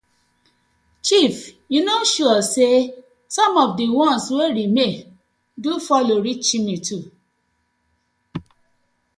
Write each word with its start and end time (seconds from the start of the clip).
Chief 1.07 1.35
yu 1.73 1.81
no 1.87 1.95
dey 1.99 2.09
sure 2.13 2.39
say 2.53 2.75
som 3.35 3.51
of 3.63 3.71
di 3.77 3.85
ones 4.05 4.25
wey 4.35 4.49
remain 4.59 4.95
do 5.63 5.71
follow 5.87 6.17
reach 6.25 6.49
me 6.65 6.75
too. 6.87 7.03